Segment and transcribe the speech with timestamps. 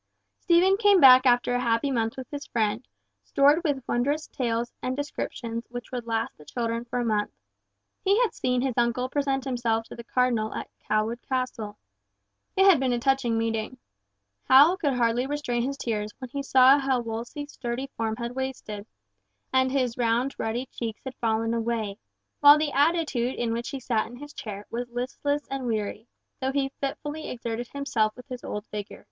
[0.39, 2.87] Stephen came back after a happy month with his friend,
[3.23, 7.29] stored with wondrous tales and descriptions which would last the children for a month.
[8.03, 11.77] He had seen his uncle present himself to the Cardinal at Cawood Castle.
[12.57, 13.77] It had been a touching meeting.
[14.49, 18.87] Hal could hardly restrain his tears when he saw how Wolsey's sturdy form had wasted,
[19.53, 21.99] and his round ruddy cheeks had fallen away,
[22.39, 26.07] while the attitude in which he sat in his chair was listless and weary,
[26.39, 28.99] though he fitfully exerted himself with his old vigour.